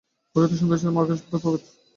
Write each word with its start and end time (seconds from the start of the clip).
পুরোহিত 0.35 0.51
ও 0.53 0.59
সন্ন্যাসীদের 0.59 0.95
মধ্যে 0.95 1.07
আকাশ-পাতাল 1.07 1.39
প্রভেদ। 1.43 1.61